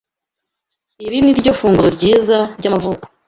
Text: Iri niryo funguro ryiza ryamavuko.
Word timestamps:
Iri 1.05 1.17
niryo 1.23 1.51
funguro 1.59 1.87
ryiza 1.97 2.37
ryamavuko. 2.59 3.03